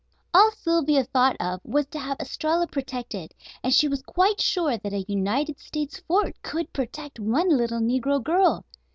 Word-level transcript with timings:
All 0.33 0.49
Sylvia 0.49 1.03
thought 1.03 1.37
of 1.39 1.61
was 1.63 1.85
to 1.89 1.99
have 1.99 2.17
Estralla 2.19 2.65
protected, 2.65 3.35
and 3.63 3.71
she 3.71 3.87
was 3.87 4.01
quite 4.01 4.41
sure 4.41 4.75
that 4.75 4.93
a 4.93 5.05
United 5.07 5.59
States 5.59 5.99
fort 5.99 6.35
could 6.41 6.73
protect 6.73 7.19
one 7.19 7.55
little 7.55 7.81
negro 7.81 8.23
girl. 8.23 8.65